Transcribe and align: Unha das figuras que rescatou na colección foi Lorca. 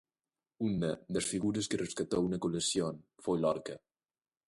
Unha 0.69 0.91
das 1.13 1.25
figuras 1.31 1.65
que 1.69 1.81
rescatou 1.85 2.23
na 2.27 2.41
colección 2.45 2.93
foi 3.23 3.37
Lorca. 3.39 3.75